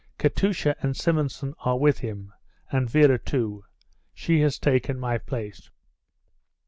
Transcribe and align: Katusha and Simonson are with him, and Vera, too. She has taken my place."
Katusha 0.17 0.75
and 0.81 0.97
Simonson 0.97 1.53
are 1.59 1.77
with 1.77 1.99
him, 1.99 2.33
and 2.71 2.89
Vera, 2.89 3.19
too. 3.19 3.65
She 4.15 4.39
has 4.39 4.57
taken 4.57 4.99
my 4.99 5.19
place." 5.19 5.69